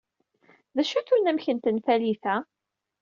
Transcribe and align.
D 0.75 0.77
acu-t 0.81 1.09
unamek 1.15 1.45
n 1.51 1.57
tenfalit-a? 1.57 2.35